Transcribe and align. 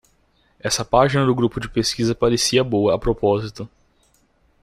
Essa 0.59 0.83
página 0.83 1.23
do 1.27 1.35
grupo 1.35 1.59
de 1.59 1.69
pesquisa 1.69 2.15
parecia 2.15 2.63
boa, 2.63 2.95
a 2.95 2.97
propósito. 2.97 3.69